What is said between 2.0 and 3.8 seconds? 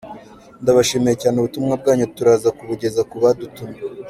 turaza kubugeza kubadutumye”.